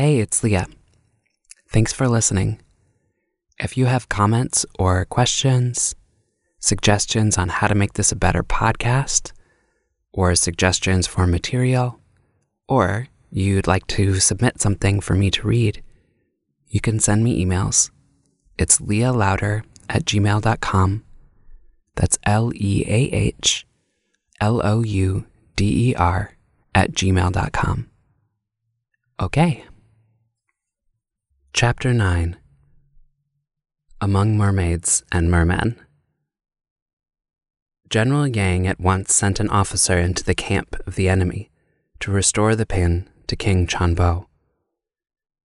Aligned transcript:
Hey, 0.00 0.20
it's 0.20 0.42
Leah. 0.42 0.66
Thanks 1.68 1.92
for 1.92 2.08
listening. 2.08 2.58
If 3.58 3.76
you 3.76 3.84
have 3.84 4.08
comments 4.08 4.64
or 4.78 5.04
questions, 5.04 5.94
suggestions 6.58 7.36
on 7.36 7.50
how 7.50 7.66
to 7.66 7.74
make 7.74 7.92
this 7.92 8.10
a 8.10 8.16
better 8.16 8.42
podcast, 8.42 9.32
or 10.10 10.34
suggestions 10.34 11.06
for 11.06 11.26
material, 11.26 12.00
or 12.66 13.08
you'd 13.30 13.66
like 13.66 13.86
to 13.88 14.20
submit 14.20 14.58
something 14.58 15.02
for 15.02 15.14
me 15.14 15.30
to 15.32 15.46
read, 15.46 15.82
you 16.66 16.80
can 16.80 16.98
send 16.98 17.22
me 17.22 17.44
emails. 17.44 17.90
It's 18.56 18.78
leahlouder 18.78 19.64
at 19.90 20.06
gmail.com. 20.06 21.04
That's 21.96 22.18
L 22.24 22.52
E 22.54 22.84
A 22.88 23.00
H 23.12 23.66
L 24.40 24.62
O 24.64 24.82
U 24.82 25.26
D 25.56 25.90
E 25.90 25.94
R 25.94 26.32
at 26.74 26.92
gmail.com. 26.92 27.90
Okay. 29.20 29.64
Chapter 31.52 31.92
9 31.92 32.38
Among 34.00 34.38
Mermaids 34.38 35.02
and 35.12 35.30
Mermen. 35.30 35.76
General 37.90 38.28
Yang 38.28 38.68
at 38.68 38.80
once 38.80 39.12
sent 39.12 39.40
an 39.40 39.50
officer 39.50 39.98
into 39.98 40.24
the 40.24 40.34
camp 40.34 40.76
of 40.86 40.94
the 40.94 41.08
enemy 41.08 41.50
to 41.98 42.12
restore 42.12 42.54
the 42.54 42.64
pin 42.64 43.10
to 43.26 43.36
King 43.36 43.66
Chanbo. 43.66 44.26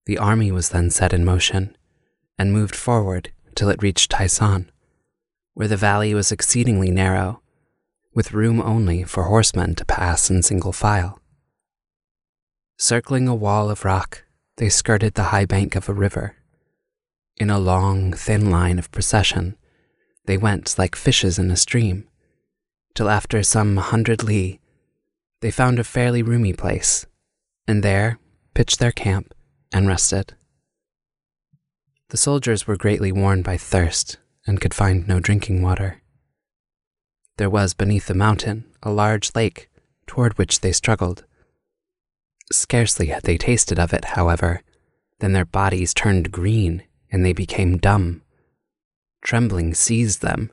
The 0.06 0.20
army 0.20 0.52
was 0.52 0.70
then 0.70 0.90
set 0.92 1.12
in 1.12 1.26
motion 1.26 1.76
and 2.38 2.54
moved 2.54 2.76
forward 2.76 3.32
till 3.56 3.70
it 3.70 3.82
reached 3.82 4.12
Taisan, 4.12 4.70
where 5.56 5.68
the 5.68 5.76
valley 5.76 6.14
was 6.14 6.32
exceedingly 6.32 6.92
narrow, 6.92 7.42
with 8.14 8.32
room 8.32 8.62
only 8.62 9.04
for 9.04 9.24
horsemen 9.24 9.74
to 9.76 9.84
pass 9.84 10.30
in 10.30 10.44
single 10.44 10.72
file. 10.72 11.20
Circling 12.78 13.28
a 13.28 13.36
wall 13.36 13.70
of 13.70 13.84
rock, 13.84 14.25
they 14.58 14.70
skirted 14.70 15.14
the 15.14 15.24
high 15.24 15.46
bank 15.46 15.76
of 15.76 15.90
a 15.90 15.94
river. 15.94 16.36
In 17.38 17.50
a 17.50 17.60
long, 17.60 18.14
thin 18.14 18.50
line 18.50 18.80
of 18.80 18.92
procession, 18.92 19.58
they 20.26 20.38
went 20.38 20.78
like 20.78 20.96
fishes 20.96 21.38
in 21.38 21.52
a 21.52 21.58
stream, 21.58 22.08
till 22.94 23.10
after 23.10 23.44
some 23.44 23.78
hundred 23.78 24.24
li, 24.24 24.60
they 25.42 25.52
found 25.52 25.78
a 25.78 25.84
fairly 25.84 26.24
roomy 26.24 26.54
place, 26.54 27.06
and 27.68 27.84
there 27.84 28.20
pitched 28.54 28.80
their 28.80 28.92
camp 28.92 29.34
and 29.72 29.88
rested. 29.88 30.34
The 32.10 32.18
soldiers 32.18 32.66
were 32.66 32.78
greatly 32.78 33.12
worn 33.12 33.42
by 33.42 33.58
thirst 33.58 34.18
and 34.48 34.62
could 34.62 34.74
find 34.74 35.08
no 35.08 35.20
drinking 35.20 35.62
water. 35.62 36.02
There 37.38 37.50
was 37.50 37.74
beneath 37.74 38.08
the 38.08 38.14
mountain 38.14 38.66
a 38.82 38.92
large 38.92 39.36
lake 39.36 39.70
toward 40.08 40.38
which 40.38 40.62
they 40.62 40.72
struggled. 40.72 41.26
Scarcely 42.52 43.08
had 43.08 43.24
they 43.24 43.38
tasted 43.38 43.80
of 43.80 43.94
it, 43.94 44.06
however, 44.06 44.62
than 45.20 45.34
their 45.34 45.46
bodies 45.46 45.94
turned 45.94 46.32
green 46.32 46.84
and 47.12 47.26
they 47.26 47.34
became 47.34 47.78
dumb. 47.78 48.22
Trembling 49.22 49.74
seized 49.74 50.22
them, 50.22 50.52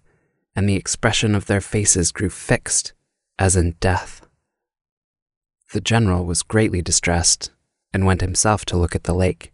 and 0.55 0.69
the 0.69 0.77
expression 0.77 1.35
of 1.35 1.47
their 1.47 1.61
faces 1.61 2.13
grew 2.13 2.31
fixed, 2.31 2.93
as 3.39 3.57
in 3.57 3.73
death. 3.81 4.25
The 5.73 5.81
general 5.81 6.25
was 6.25 6.43
greatly 6.43 6.83
distressed 6.83 7.51
and 7.93 8.07
went 8.07 8.20
himself 8.20 8.65
to 8.67 8.77
look 8.77 8.95
at 8.95 9.05
the 9.05 9.15
lake, 9.15 9.53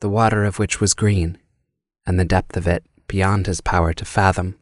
the 0.00 0.08
water 0.08 0.44
of 0.44 0.58
which 0.58 0.80
was 0.80 0.94
green, 0.94 1.38
and 2.06 2.18
the 2.18 2.24
depth 2.24 2.56
of 2.56 2.66
it 2.66 2.84
beyond 3.06 3.46
his 3.46 3.60
power 3.60 3.92
to 3.92 4.04
fathom. 4.04 4.56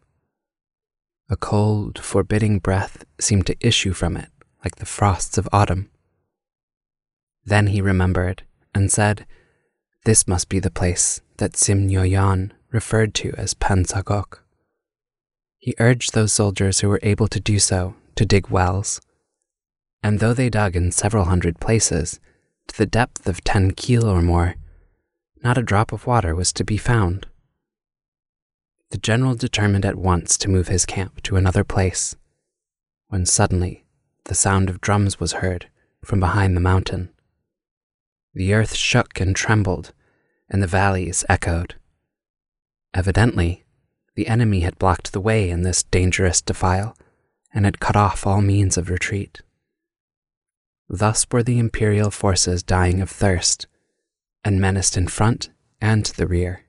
A 1.28 1.36
cold, 1.36 1.98
forbidding 1.98 2.58
breath 2.58 3.04
seemed 3.20 3.46
to 3.46 3.56
issue 3.60 3.92
from 3.92 4.16
it 4.16 4.30
like 4.64 4.76
the 4.76 4.86
frosts 4.86 5.38
of 5.38 5.48
autumn. 5.52 5.90
Then 7.46 7.68
he 7.68 7.80
remembered 7.80 8.42
and 8.74 8.90
said, 8.90 9.24
This 10.04 10.26
must 10.26 10.48
be 10.48 10.58
the 10.58 10.70
place 10.70 11.20
that 11.36 11.56
Sim 11.56 11.88
Nyoyan 11.88 12.50
referred 12.72 13.14
to 13.14 13.32
as 13.38 13.54
Pansagok. 13.54 14.42
He 15.56 15.74
urged 15.78 16.12
those 16.12 16.32
soldiers 16.32 16.80
who 16.80 16.88
were 16.88 17.00
able 17.02 17.28
to 17.28 17.40
do 17.40 17.60
so 17.60 17.94
to 18.16 18.26
dig 18.26 18.48
wells, 18.48 19.00
and 20.02 20.18
though 20.18 20.34
they 20.34 20.50
dug 20.50 20.74
in 20.74 20.90
several 20.90 21.24
hundred 21.26 21.60
places, 21.60 22.20
to 22.68 22.76
the 22.76 22.86
depth 22.86 23.26
of 23.28 23.44
ten 23.44 23.70
keel 23.70 24.06
or 24.06 24.22
more, 24.22 24.56
not 25.42 25.58
a 25.58 25.62
drop 25.62 25.92
of 25.92 26.06
water 26.06 26.34
was 26.34 26.52
to 26.52 26.64
be 26.64 26.76
found. 26.76 27.26
The 28.90 28.98
general 28.98 29.34
determined 29.34 29.84
at 29.84 29.96
once 29.96 30.36
to 30.38 30.50
move 30.50 30.68
his 30.68 30.86
camp 30.86 31.22
to 31.22 31.36
another 31.36 31.64
place, 31.64 32.16
when 33.08 33.24
suddenly 33.26 33.84
the 34.24 34.34
sound 34.34 34.68
of 34.68 34.80
drums 34.80 35.20
was 35.20 35.34
heard 35.34 35.68
from 36.04 36.18
behind 36.18 36.56
the 36.56 36.60
mountain. 36.60 37.10
The 38.36 38.52
earth 38.52 38.74
shook 38.74 39.18
and 39.18 39.34
trembled, 39.34 39.94
and 40.50 40.62
the 40.62 40.66
valleys 40.66 41.24
echoed. 41.26 41.76
Evidently, 42.92 43.64
the 44.14 44.28
enemy 44.28 44.60
had 44.60 44.78
blocked 44.78 45.14
the 45.14 45.22
way 45.22 45.48
in 45.48 45.62
this 45.62 45.84
dangerous 45.84 46.42
defile 46.42 46.94
and 47.54 47.64
had 47.64 47.80
cut 47.80 47.96
off 47.96 48.26
all 48.26 48.42
means 48.42 48.76
of 48.76 48.90
retreat. 48.90 49.40
Thus 50.86 51.26
were 51.32 51.42
the 51.42 51.58
imperial 51.58 52.10
forces 52.10 52.62
dying 52.62 53.00
of 53.00 53.08
thirst, 53.08 53.68
and 54.44 54.60
menaced 54.60 54.98
in 54.98 55.08
front 55.08 55.48
and 55.80 56.04
the 56.04 56.26
rear. 56.26 56.66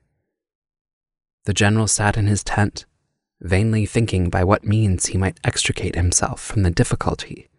The 1.44 1.52
general 1.52 1.86
sat 1.86 2.16
in 2.16 2.28
his 2.28 2.42
tent, 2.42 2.86
vainly 3.42 3.84
thinking 3.84 4.30
by 4.30 4.42
what 4.42 4.64
means 4.64 5.06
he 5.06 5.18
might 5.18 5.38
extricate 5.44 5.96
himself 5.96 6.40
from 6.40 6.62
the 6.62 6.70
difficulty. 6.70 7.50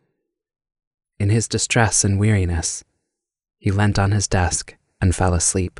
In 1.20 1.30
his 1.30 1.48
distress 1.48 2.04
and 2.04 2.20
weariness, 2.20 2.84
he 3.60 3.72
leant 3.72 4.00
on 4.00 4.12
his 4.12 4.28
desk 4.28 4.76
and 5.00 5.16
fell 5.16 5.34
asleep. 5.34 5.80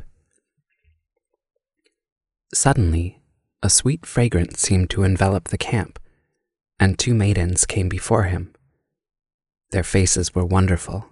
Suddenly, 2.54 3.20
a 3.62 3.70
sweet 3.70 4.06
fragrance 4.06 4.60
seemed 4.60 4.90
to 4.90 5.02
envelop 5.02 5.48
the 5.48 5.58
camp, 5.58 5.98
and 6.78 6.98
two 6.98 7.14
maidens 7.14 7.64
came 7.64 7.88
before 7.88 8.24
him. 8.24 8.54
Their 9.70 9.82
faces 9.82 10.34
were 10.34 10.44
wonderful, 10.44 11.06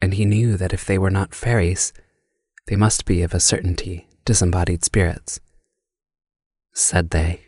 and 0.00 0.14
he 0.14 0.24
knew 0.24 0.56
that 0.56 0.72
if 0.72 0.84
they 0.84 0.98
were 0.98 1.10
not 1.10 1.34
fairies, 1.34 1.92
they 2.66 2.76
must 2.76 3.04
be 3.04 3.22
of 3.22 3.34
a 3.34 3.40
certainty 3.40 4.08
disembodied 4.24 4.84
spirits. 4.84 5.40
Said 6.72 7.10
they, 7.10 7.46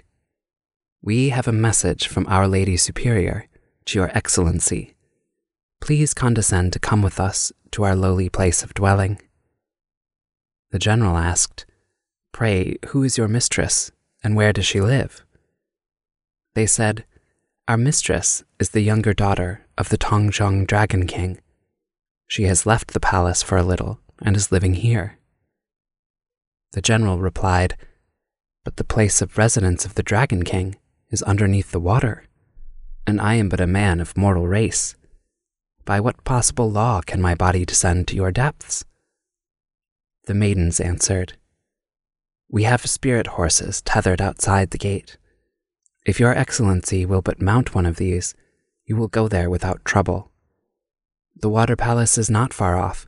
We 1.03 1.31
have 1.31 1.47
a 1.47 1.53
message 1.53 2.09
from 2.09 2.27
Our 2.27 2.49
Lady 2.49 2.77
Superior 2.77 3.49
to 3.87 3.99
Your 3.99 4.11
Excellency. 4.17 4.94
Please 5.85 6.15
condescend 6.15 6.73
to 6.73 6.79
come 6.79 7.03
with 7.03 7.21
us 7.21 7.53
to 7.73 7.83
our 7.83 7.95
lowly 7.95 8.31
place 8.31 8.63
of 8.63 8.73
dwelling. 8.73 9.21
The 10.71 10.79
general 10.79 11.19
asked, 11.19 11.67
Pray, 12.33 12.79
who 12.87 13.03
is 13.03 13.19
your 13.19 13.29
mistress, 13.29 13.93
and 14.23 14.35
where 14.35 14.55
does 14.55 14.65
she 14.65 14.81
live? 14.81 15.27
They 16.55 16.65
said, 16.65 17.05
Our 17.69 17.77
mistress 17.77 18.45
is 18.59 18.71
the 18.71 18.81
younger 18.81 19.13
daughter 19.13 19.67
of 19.77 19.91
the 19.91 19.99
Tongzhong 19.99 20.67
Dragon 20.67 21.07
King. 21.07 21.39
She 22.29 22.45
has 22.45 22.65
left 22.65 22.95
the 22.95 22.99
palace 22.99 23.43
for 23.43 23.59
a 23.59 23.63
little 23.63 24.01
and 24.23 24.37
is 24.37 24.51
living 24.51 24.77
here. 24.77 25.19
The 26.73 26.81
general 26.81 27.19
replied, 27.19 27.77
But 28.65 28.79
the 28.79 28.85
place 28.85 29.21
of 29.21 29.37
residence 29.37 29.85
of 29.85 29.97
the 29.97 30.03
Dragon 30.03 30.45
King 30.45 30.77
is 31.11 31.23
underneath 31.25 31.73
the 31.73 31.79
water, 31.79 32.25
and 33.07 33.21
I 33.21 33.35
am 33.35 33.51
but 33.51 33.61
a 33.61 33.67
man 33.67 34.01
of 34.01 34.17
mortal 34.17 34.49
race. 34.49 34.97
By 35.85 36.01
what 36.01 36.25
possible 36.25 36.71
law 36.71 37.03
can 37.03 37.21
my 37.21 37.35
body 37.35 37.67
descend 37.67 38.09
to 38.09 38.17
your 38.17 38.33
depths? 38.33 38.85
The 40.27 40.35
maidens 40.35 40.81
answered, 40.81 41.35
We 42.49 42.63
have 42.63 42.87
spirit 42.87 43.27
horses 43.27 43.83
tethered 43.83 44.23
outside 44.23 44.71
the 44.71 44.79
gate. 44.79 45.19
If 46.07 46.19
your 46.19 46.37
excellency 46.37 47.05
will 47.05 47.21
but 47.21 47.43
mount 47.43 47.75
one 47.75 47.85
of 47.85 47.97
these, 47.97 48.35
you 48.87 48.97
will 48.97 49.09
go 49.09 49.29
there 49.29 49.51
without 49.51 49.85
trouble. 49.85 50.31
The 51.37 51.51
water 51.51 51.77
palace 51.77 52.17
is 52.17 52.31
not 52.31 52.55
far 52.55 52.77
off, 52.77 53.07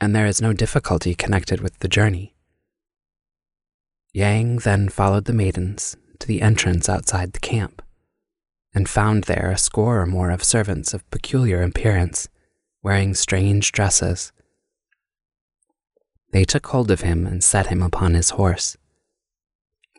and 0.00 0.14
there 0.14 0.26
is 0.26 0.42
no 0.42 0.52
difficulty 0.52 1.14
connected 1.14 1.60
with 1.60 1.78
the 1.78 1.88
journey. 1.88 2.34
Yang 4.12 4.58
then 4.58 4.88
followed 4.88 5.26
the 5.26 5.32
maidens 5.32 5.96
to 6.18 6.26
the 6.26 6.42
entrance 6.42 6.88
outside 6.88 7.32
the 7.32 7.40
camp, 7.40 7.82
and 8.76 8.88
found 8.88 9.24
there 9.24 9.50
a 9.50 9.58
score 9.58 10.00
or 10.00 10.06
more 10.06 10.30
of 10.30 10.44
servants 10.44 10.94
of 10.94 11.10
peculiar 11.10 11.60
appearance, 11.62 12.28
wearing 12.80 13.12
strange 13.12 13.72
dresses. 13.72 14.30
They 16.30 16.44
took 16.44 16.68
hold 16.68 16.92
of 16.92 17.00
him 17.00 17.26
and 17.26 17.42
set 17.42 17.66
him 17.66 17.82
upon 17.82 18.14
his 18.14 18.30
horse. 18.30 18.76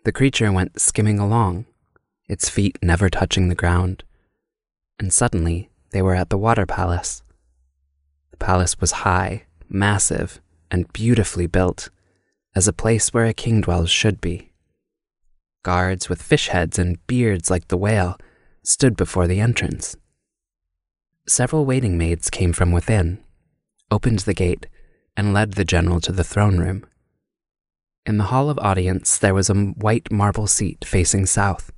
The 0.05 0.13
creature 0.13 0.49
went 0.53 0.79
skimming 0.79 1.19
along, 1.19 1.65
its 2.29 2.47
feet 2.47 2.77
never 2.81 3.09
touching 3.09 3.49
the 3.49 3.55
ground 3.55 4.05
and 4.99 5.13
suddenly 5.13 5.69
they 5.91 6.01
were 6.01 6.15
at 6.15 6.29
the 6.29 6.37
water 6.37 6.65
palace. 6.65 7.23
The 8.31 8.37
palace 8.37 8.79
was 8.79 9.03
high, 9.03 9.43
massive, 9.69 10.41
and 10.71 10.91
beautifully 10.91 11.47
built, 11.47 11.89
as 12.55 12.67
a 12.67 12.73
place 12.73 13.13
where 13.13 13.25
a 13.25 13.33
king 13.33 13.61
dwells 13.61 13.89
should 13.89 14.19
be. 14.19 14.51
Guards 15.63 16.09
with 16.09 16.21
fish 16.21 16.47
heads 16.47 16.79
and 16.79 17.05
beards 17.07 17.49
like 17.49 17.67
the 17.67 17.77
whale 17.77 18.17
stood 18.67 18.97
before 18.97 19.27
the 19.27 19.39
entrance. 19.39 19.95
Several 21.25 21.65
waiting 21.65 21.97
maids 21.97 22.29
came 22.29 22.51
from 22.51 22.73
within, 22.73 23.23
opened 23.89 24.19
the 24.19 24.33
gate, 24.33 24.67
and 25.15 25.33
led 25.33 25.53
the 25.53 25.63
general 25.63 26.01
to 26.01 26.11
the 26.11 26.23
throne 26.23 26.57
room. 26.57 26.85
In 28.05 28.17
the 28.17 28.25
hall 28.25 28.49
of 28.49 28.59
audience, 28.59 29.17
there 29.17 29.33
was 29.33 29.49
a 29.49 29.55
white 29.55 30.11
marble 30.11 30.47
seat 30.47 30.83
facing 30.83 31.25
south, 31.25 31.71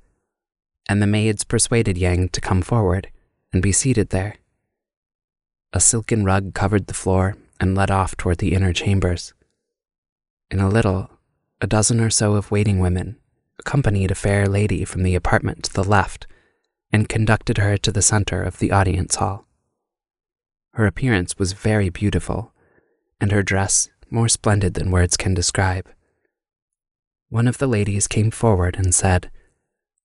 and 0.88 1.00
the 1.00 1.06
maids 1.06 1.44
persuaded 1.44 1.96
Yang 1.96 2.30
to 2.30 2.40
come 2.40 2.60
forward 2.60 3.08
and 3.52 3.62
be 3.62 3.70
seated 3.70 4.10
there. 4.10 4.36
A 5.72 5.78
silken 5.78 6.24
rug 6.24 6.54
covered 6.54 6.88
the 6.88 6.94
floor 6.94 7.36
and 7.60 7.76
led 7.76 7.92
off 7.92 8.16
toward 8.16 8.38
the 8.38 8.52
inner 8.52 8.72
chambers. 8.72 9.32
In 10.50 10.58
a 10.58 10.68
little, 10.68 11.08
a 11.60 11.68
dozen 11.68 12.00
or 12.00 12.10
so 12.10 12.34
of 12.34 12.50
waiting 12.50 12.80
women 12.80 13.16
accompanied 13.60 14.10
a 14.10 14.16
fair 14.16 14.46
lady 14.46 14.84
from 14.84 15.04
the 15.04 15.14
apartment 15.14 15.62
to 15.64 15.72
the 15.72 15.84
left 15.84 16.26
and 16.92 17.08
conducted 17.08 17.58
her 17.58 17.76
to 17.76 17.92
the 17.92 18.02
center 18.02 18.42
of 18.42 18.58
the 18.58 18.72
audience 18.72 19.16
hall. 19.16 19.46
Her 20.74 20.86
appearance 20.86 21.38
was 21.38 21.52
very 21.52 21.88
beautiful, 21.88 22.52
and 23.20 23.32
her 23.32 23.42
dress 23.42 23.88
more 24.10 24.28
splendid 24.28 24.74
than 24.74 24.90
words 24.90 25.16
can 25.16 25.34
describe. 25.34 25.88
One 27.28 27.46
of 27.46 27.58
the 27.58 27.68
ladies 27.68 28.08
came 28.08 28.30
forward 28.30 28.76
and 28.76 28.94
said, 28.94 29.30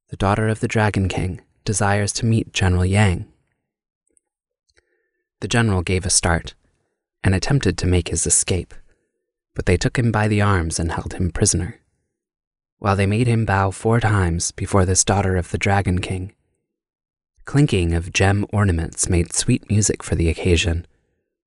The 0.09 0.17
daughter 0.17 0.47
of 0.47 0.59
the 0.59 0.67
Dragon 0.67 1.07
King 1.07 1.41
desires 1.63 2.13
to 2.13 2.25
meet 2.25 2.53
General 2.53 2.85
Yang. 2.85 3.25
The 5.41 5.47
general 5.47 5.81
gave 5.81 6.05
a 6.05 6.11
start 6.11 6.53
and 7.23 7.33
attempted 7.33 7.77
to 7.79 7.87
make 7.87 8.09
his 8.09 8.27
escape, 8.27 8.73
but 9.55 9.65
they 9.65 9.77
took 9.77 9.97
him 9.97 10.11
by 10.11 10.27
the 10.27 10.41
arms 10.41 10.79
and 10.79 10.91
held 10.91 11.13
him 11.13 11.31
prisoner, 11.31 11.81
while 12.77 12.95
they 12.95 13.07
made 13.07 13.25
him 13.25 13.45
bow 13.45 13.71
four 13.71 13.99
times 13.99 14.51
before 14.51 14.85
this 14.85 15.03
daughter 15.03 15.35
of 15.35 15.49
the 15.49 15.57
Dragon 15.57 15.99
King 15.99 16.34
Clinking 17.45 17.93
of 17.93 18.11
gem 18.11 18.45
ornaments 18.51 19.07
made 19.07 19.31
sweet 19.31 19.69
music 19.69 20.01
for 20.01 20.15
the 20.15 20.29
occasion, 20.29 20.87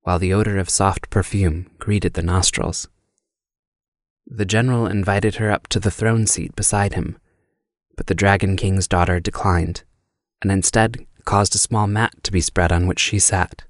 while 0.03 0.21
the 0.21 0.33
odor 0.33 0.57
of 0.57 0.71
soft 0.71 1.11
perfume 1.11 1.71
greeted 1.79 2.15
the 2.15 2.23
nostrils. 2.23 2.89
The 4.25 4.45
general 4.45 4.87
invited 4.87 5.37
her 5.37 5.51
up 5.51 5.67
to 5.69 5.81
the 5.81 5.91
throne 5.91 6.27
seat 6.27 6.55
beside 6.55 6.95
him, 6.95 7.19
but 7.97 8.07
the 8.07 8.15
Dragon 8.15 8.57
King's 8.57 8.87
daughter 8.87 9.19
declined, 9.19 9.83
and 10.41 10.53
instead 10.53 11.05
caused 11.25 11.55
a 11.55 11.59
small 11.59 11.87
mat 11.87 12.13
to 12.23 12.33
be 12.33 12.41
spread 12.41 12.71
on 12.71 12.87
which 12.87 13.01
she 13.01 13.19
sat. 13.19 13.65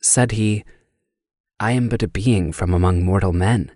Said 0.00 0.32
he, 0.32 0.64
I 1.58 1.72
am 1.72 1.88
but 1.88 2.04
a 2.04 2.08
being 2.08 2.52
from 2.52 2.72
among 2.72 3.02
mortal 3.02 3.32
men, 3.32 3.72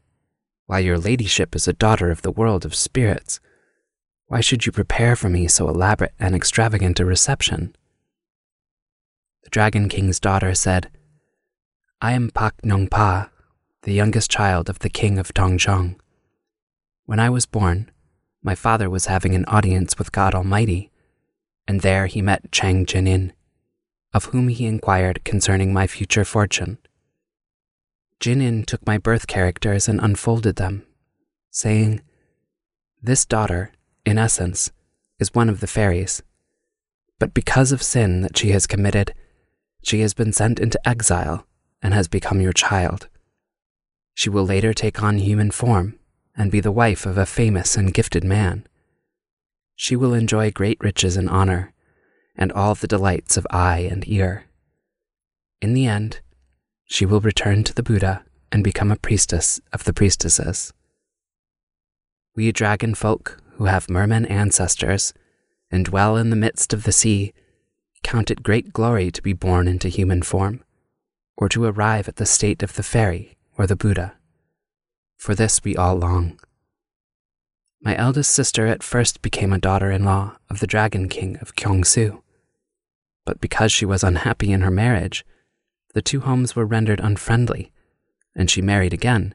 while 0.66 0.80
your 0.80 0.96
ladyship 0.96 1.56
is 1.56 1.66
a 1.66 1.72
daughter 1.72 2.12
of 2.12 2.22
the 2.22 2.30
world 2.30 2.64
of 2.64 2.74
spirits. 2.74 3.40
Why 4.32 4.40
should 4.40 4.64
you 4.64 4.72
prepare 4.72 5.14
for 5.14 5.28
me 5.28 5.46
so 5.46 5.68
elaborate 5.68 6.14
and 6.18 6.34
extravagant 6.34 6.98
a 6.98 7.04
reception? 7.04 7.76
The 9.44 9.50
Dragon 9.50 9.90
King's 9.90 10.18
daughter 10.18 10.54
said, 10.54 10.88
I 12.00 12.12
am 12.12 12.30
Pak 12.30 12.64
Nong 12.64 12.88
Pa, 12.88 13.28
the 13.82 13.92
youngest 13.92 14.30
child 14.30 14.70
of 14.70 14.78
the 14.78 14.88
King 14.88 15.18
of 15.18 15.34
Tongchong. 15.34 15.96
When 17.04 17.20
I 17.20 17.28
was 17.28 17.44
born, 17.44 17.90
my 18.42 18.54
father 18.54 18.88
was 18.88 19.04
having 19.04 19.34
an 19.34 19.44
audience 19.48 19.98
with 19.98 20.12
God 20.12 20.34
Almighty, 20.34 20.90
and 21.68 21.82
there 21.82 22.06
he 22.06 22.22
met 22.22 22.50
Chang 22.50 22.86
Jinin, 22.86 23.32
of 24.14 24.24
whom 24.32 24.48
he 24.48 24.64
inquired 24.64 25.24
concerning 25.24 25.74
my 25.74 25.86
future 25.86 26.24
fortune. 26.24 26.78
Jinin 28.18 28.64
took 28.64 28.86
my 28.86 28.96
birth 28.96 29.26
characters 29.26 29.88
and 29.88 30.00
unfolded 30.00 30.56
them, 30.56 30.86
saying, 31.50 32.00
This 33.02 33.26
daughter 33.26 33.72
in 34.04 34.18
essence, 34.18 34.70
is 35.18 35.34
one 35.34 35.48
of 35.48 35.60
the 35.60 35.66
fairies. 35.66 36.22
But 37.18 37.34
because 37.34 37.72
of 37.72 37.82
sin 37.82 38.22
that 38.22 38.36
she 38.36 38.50
has 38.50 38.66
committed, 38.66 39.14
she 39.84 40.00
has 40.00 40.14
been 40.14 40.32
sent 40.32 40.58
into 40.58 40.88
exile 40.88 41.46
and 41.82 41.94
has 41.94 42.08
become 42.08 42.40
your 42.40 42.52
child. 42.52 43.08
She 44.14 44.28
will 44.28 44.44
later 44.44 44.74
take 44.74 45.02
on 45.02 45.18
human 45.18 45.50
form 45.50 45.98
and 46.36 46.50
be 46.50 46.60
the 46.60 46.72
wife 46.72 47.06
of 47.06 47.18
a 47.18 47.26
famous 47.26 47.76
and 47.76 47.94
gifted 47.94 48.24
man. 48.24 48.66
She 49.76 49.96
will 49.96 50.14
enjoy 50.14 50.50
great 50.50 50.78
riches 50.80 51.16
and 51.16 51.28
honor, 51.28 51.72
and 52.36 52.52
all 52.52 52.74
the 52.74 52.86
delights 52.86 53.36
of 53.36 53.46
eye 53.50 53.88
and 53.90 54.06
ear. 54.08 54.44
In 55.60 55.74
the 55.74 55.86
end, 55.86 56.20
she 56.84 57.06
will 57.06 57.20
return 57.20 57.64
to 57.64 57.74
the 57.74 57.82
Buddha 57.82 58.24
and 58.50 58.64
become 58.64 58.90
a 58.90 58.96
priestess 58.96 59.60
of 59.72 59.84
the 59.84 59.92
priestesses. 59.92 60.72
We 62.34 62.52
dragon 62.52 62.94
folk 62.94 63.42
who 63.56 63.64
have 63.66 63.90
merman 63.90 64.26
ancestors 64.26 65.12
and 65.70 65.84
dwell 65.84 66.16
in 66.16 66.30
the 66.30 66.36
midst 66.36 66.72
of 66.72 66.84
the 66.84 66.92
sea 66.92 67.32
count 68.02 68.30
it 68.30 68.42
great 68.42 68.72
glory 68.72 69.10
to 69.10 69.22
be 69.22 69.32
born 69.32 69.68
into 69.68 69.88
human 69.88 70.22
form, 70.22 70.62
or 71.36 71.48
to 71.48 71.64
arrive 71.64 72.08
at 72.08 72.16
the 72.16 72.26
state 72.26 72.62
of 72.62 72.74
the 72.74 72.82
fairy 72.82 73.36
or 73.56 73.66
the 73.66 73.76
Buddha. 73.76 74.14
For 75.16 75.34
this 75.34 75.62
we 75.64 75.76
all 75.76 75.96
long. 75.96 76.38
My 77.80 77.96
eldest 77.96 78.30
sister 78.30 78.66
at 78.66 78.82
first 78.82 79.22
became 79.22 79.52
a 79.52 79.58
daughter 79.58 79.90
in 79.90 80.04
law 80.04 80.36
of 80.50 80.60
the 80.60 80.66
Dragon 80.66 81.08
King 81.08 81.36
of 81.40 81.56
Kyongsu, 81.56 82.22
but 83.24 83.40
because 83.40 83.72
she 83.72 83.84
was 83.84 84.04
unhappy 84.04 84.52
in 84.52 84.60
her 84.60 84.70
marriage, 84.70 85.24
the 85.94 86.02
two 86.02 86.20
homes 86.20 86.54
were 86.56 86.66
rendered 86.66 87.00
unfriendly, 87.00 87.72
and 88.34 88.50
she 88.50 88.62
married 88.62 88.92
again, 88.92 89.34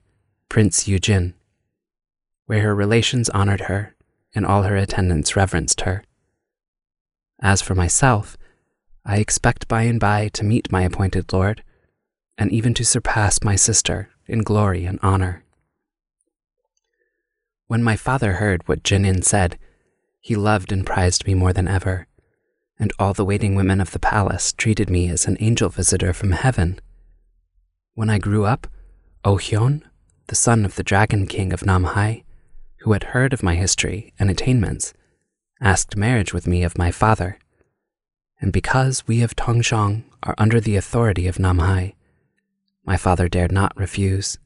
Prince 0.49 0.87
Yujin, 0.87 1.33
where 2.45 2.61
her 2.61 2.75
relations 2.75 3.29
honored 3.29 3.61
her 3.61 3.95
and 4.37 4.45
all 4.45 4.61
her 4.61 4.75
attendants 4.77 5.35
reverenced 5.35 5.81
her. 5.81 6.03
As 7.41 7.59
for 7.59 7.73
myself, 7.73 8.37
I 9.03 9.17
expect 9.17 9.67
by 9.67 9.81
and 9.81 9.99
by 9.99 10.27
to 10.29 10.43
meet 10.43 10.71
my 10.71 10.83
appointed 10.83 11.33
Lord, 11.33 11.63
and 12.37 12.51
even 12.51 12.75
to 12.75 12.85
surpass 12.85 13.41
my 13.43 13.55
sister 13.55 14.11
in 14.27 14.43
glory 14.43 14.85
and 14.85 14.99
honor. 15.01 15.43
When 17.65 17.81
my 17.81 17.95
father 17.95 18.33
heard 18.33 18.67
what 18.67 18.83
Jinin 18.83 19.23
said, 19.23 19.57
he 20.21 20.35
loved 20.35 20.71
and 20.71 20.85
prized 20.85 21.25
me 21.25 21.33
more 21.33 21.51
than 21.51 21.67
ever, 21.67 22.05
and 22.77 22.93
all 22.99 23.15
the 23.15 23.25
waiting 23.25 23.55
women 23.55 23.81
of 23.81 23.89
the 23.89 23.97
palace 23.97 24.53
treated 24.53 24.87
me 24.87 25.09
as 25.09 25.25
an 25.25 25.37
angel 25.39 25.69
visitor 25.69 26.13
from 26.13 26.33
heaven. 26.33 26.79
When 27.95 28.11
I 28.11 28.19
grew 28.19 28.45
up, 28.45 28.67
Oh 29.25 29.37
Hyun, 29.37 29.81
the 30.27 30.35
son 30.35 30.63
of 30.63 30.75
the 30.75 30.83
Dragon 30.83 31.25
King 31.25 31.53
of 31.53 31.61
Namhai, 31.61 32.23
who 32.79 32.93
had 32.93 33.03
heard 33.05 33.33
of 33.33 33.43
my 33.43 33.55
history 33.55 34.13
and 34.19 34.29
attainments, 34.29 34.93
asked 35.61 35.95
marriage 35.95 36.33
with 36.33 36.47
me 36.47 36.63
of 36.63 36.77
my 36.77 36.91
father. 36.91 37.39
And 38.39 38.53
because 38.53 39.07
we 39.07 39.21
of 39.21 39.35
Tongshong 39.35 40.03
are 40.23 40.35
under 40.37 40.59
the 40.59 40.75
authority 40.75 41.27
of 41.27 41.37
Namhai, 41.37 41.95
my 42.85 42.97
father 42.97 43.27
dared 43.27 43.51
not 43.51 43.75
refuse, 43.75 44.37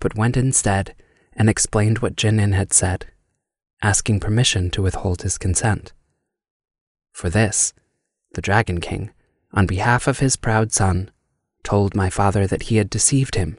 but 0.00 0.16
went 0.16 0.36
instead 0.36 0.94
and 1.32 1.48
explained 1.48 1.98
what 1.98 2.16
Jinin 2.16 2.54
had 2.54 2.72
said, 2.72 3.06
asking 3.82 4.20
permission 4.20 4.70
to 4.70 4.82
withhold 4.82 5.22
his 5.22 5.38
consent. 5.38 5.92
For 7.12 7.28
this, 7.28 7.72
the 8.34 8.40
Dragon 8.40 8.80
King, 8.80 9.10
on 9.52 9.66
behalf 9.66 10.06
of 10.06 10.20
his 10.20 10.36
proud 10.36 10.72
son, 10.72 11.10
told 11.64 11.94
my 11.94 12.10
father 12.10 12.46
that 12.46 12.64
he 12.64 12.76
had 12.76 12.88
deceived 12.88 13.34
him, 13.34 13.58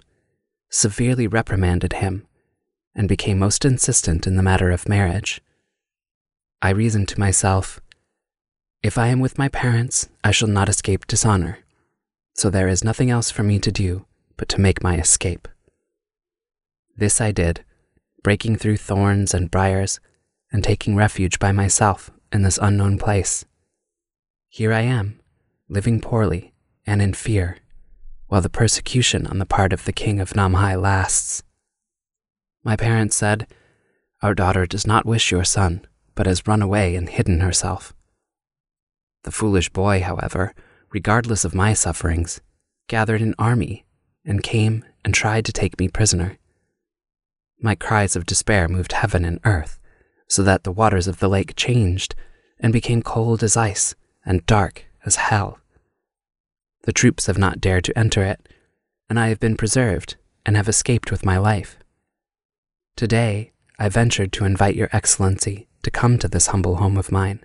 severely 0.70 1.28
reprimanded 1.28 1.94
him, 1.94 2.26
and 2.96 3.08
became 3.08 3.40
most 3.40 3.66
insistent 3.66 4.28
in 4.28 4.36
the 4.36 4.44
matter 4.44 4.72
of 4.72 4.90
marriage. 4.90 5.42
I 6.62 6.72
reasoned 6.72 7.08
to 7.10 7.20
myself, 7.20 7.80
if 8.82 8.98
I 8.98 9.08
am 9.08 9.20
with 9.20 9.38
my 9.38 9.50
parents, 9.50 10.08
I 10.24 10.32
shall 10.32 10.48
not 10.48 10.70
escape 10.70 11.06
dishonor, 11.06 11.60
so 12.34 12.50
there 12.50 12.68
is 12.68 12.84
nothing 12.84 13.10
else 13.10 13.30
for 13.30 13.44
me 13.44 13.60
to 13.60 13.72
do 13.72 14.06
but 14.38 14.48
to 14.50 14.62
make 14.62 14.82
my 14.82 14.98
escape. 14.98 15.48
This 16.96 17.20
I 17.20 17.32
did, 17.32 17.66
breaking 18.24 18.58
through 18.58 18.78
thorns 18.78 19.34
and 19.34 19.52
briars 19.52 20.00
and 20.52 20.64
taking 20.64 20.96
refuge 20.96 21.40
by 21.40 21.52
myself 21.52 22.10
in 22.32 22.42
this 22.42 22.60
unknown 22.62 22.98
place. 22.98 23.46
Here 24.48 24.74
I 24.74 24.82
am, 24.82 25.20
living 25.68 26.02
poorly 26.02 26.54
and 26.86 27.02
in 27.02 27.14
fear, 27.14 27.58
while 28.28 28.42
the 28.42 28.50
persecution 28.50 29.28
on 29.28 29.40
the 29.40 29.46
part 29.46 29.74
of 29.74 29.86
the 29.86 29.94
king 29.94 30.20
of 30.20 30.34
Namhai 30.34 30.82
lasts. 30.82 31.44
My 32.64 32.76
parents 32.76 33.16
said, 33.16 33.48
Our 34.22 34.34
daughter 34.34 34.66
does 34.66 34.86
not 34.86 35.06
wish 35.06 35.32
your 35.32 35.44
son, 35.44 35.86
but 36.16 36.28
has 36.28 36.48
run 36.48 36.62
away 36.62 36.96
and 36.96 37.08
hidden 37.08 37.40
herself. 37.40 37.94
The 39.24 39.32
foolish 39.32 39.70
boy, 39.70 40.02
however, 40.02 40.54
regardless 40.92 41.46
of 41.46 41.56
my 41.56 41.74
sufferings, 41.74 42.42
gathered 42.88 43.22
an 43.22 43.36
army 43.40 43.86
and 44.26 44.44
came 44.44 44.84
and 45.06 45.14
tried 45.14 45.46
to 45.46 45.54
take 45.54 45.80
me 45.80 45.88
prisoner. 45.88 46.38
My 47.62 47.76
cries 47.76 48.16
of 48.16 48.26
despair 48.26 48.68
moved 48.68 48.94
heaven 48.94 49.26
and 49.26 49.40
earth, 49.46 49.80
so 50.28 50.44
that 50.44 50.64
the 50.64 50.72
waters 50.72 51.08
of 51.08 51.20
the 51.20 51.30
lake 51.30 51.56
changed 51.56 52.16
and 52.60 52.74
became 52.74 53.02
cold 53.02 53.44
as 53.44 53.58
ice 53.58 53.96
and 54.26 54.46
dark 54.46 54.86
as 55.06 55.16
hell. 55.16 55.60
The 56.84 56.94
troops 56.94 57.28
have 57.28 57.38
not 57.38 57.62
dared 57.62 57.84
to 57.86 57.98
enter 57.98 58.24
it, 58.24 58.48
and 59.10 59.20
I 59.20 59.30
have 59.30 59.40
been 59.40 59.58
preserved 59.58 60.18
and 60.46 60.56
have 60.56 60.70
escaped 60.70 61.12
with 61.12 61.26
my 61.26 61.38
life. 61.38 61.79
Today, 63.00 63.54
I 63.80 63.88
ventured 63.88 64.34
to 64.34 64.44
invite 64.44 64.76
Your 64.76 64.90
Excellency 64.92 65.70
to 65.84 65.90
come 65.90 66.20
to 66.20 66.28
this 66.28 66.48
humble 66.48 66.76
home 66.76 66.98
of 66.98 67.14
mine, 67.14 67.40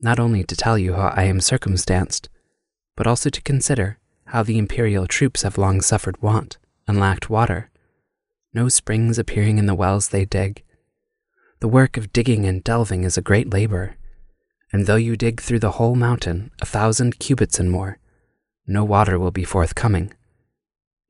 not 0.00 0.18
only 0.18 0.42
to 0.42 0.56
tell 0.56 0.76
you 0.76 0.94
how 0.94 1.14
I 1.14 1.26
am 1.26 1.40
circumstanced, 1.40 2.28
but 2.96 3.06
also 3.06 3.30
to 3.30 3.40
consider 3.40 4.00
how 4.24 4.42
the 4.42 4.58
imperial 4.58 5.06
troops 5.06 5.42
have 5.42 5.58
long 5.58 5.80
suffered 5.80 6.20
want 6.20 6.58
and 6.88 6.98
lacked 6.98 7.30
water, 7.30 7.70
no 8.52 8.68
springs 8.68 9.16
appearing 9.16 9.58
in 9.58 9.66
the 9.66 9.76
wells 9.76 10.08
they 10.08 10.24
dig. 10.24 10.64
The 11.60 11.68
work 11.68 11.96
of 11.96 12.12
digging 12.12 12.44
and 12.44 12.64
delving 12.64 13.04
is 13.04 13.16
a 13.16 13.22
great 13.22 13.52
labor, 13.52 13.94
and 14.72 14.86
though 14.86 14.96
you 14.96 15.16
dig 15.16 15.40
through 15.40 15.60
the 15.60 15.78
whole 15.78 15.94
mountain 15.94 16.50
a 16.60 16.66
thousand 16.66 17.20
cubits 17.20 17.60
and 17.60 17.70
more, 17.70 18.00
no 18.66 18.82
water 18.82 19.20
will 19.20 19.30
be 19.30 19.44
forthcoming. 19.44 20.12